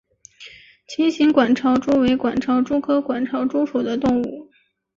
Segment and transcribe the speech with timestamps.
[0.87, 4.49] 琴形管巢蛛为管巢蛛科管巢蛛属的动物。